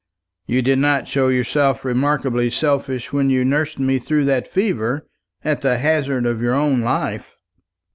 "You 0.47 0.63
did 0.63 0.79
not 0.79 1.07
show 1.07 1.27
yourself 1.27 1.85
remarkably 1.85 2.49
selfish 2.49 3.13
when 3.13 3.29
you 3.29 3.45
nursed 3.45 3.77
me 3.77 3.99
through 3.99 4.25
that 4.25 4.51
fever, 4.51 5.05
at 5.43 5.61
the 5.61 5.77
hazard 5.77 6.25
of 6.25 6.41
your 6.41 6.55
own 6.55 6.81
life." 6.81 7.37